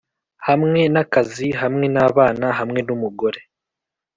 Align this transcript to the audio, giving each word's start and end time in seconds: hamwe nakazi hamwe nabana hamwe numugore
hamwe 0.47 0.81
nakazi 0.93 1.47
hamwe 1.61 1.85
nabana 1.95 2.47
hamwe 2.59 2.79
numugore 2.87 3.39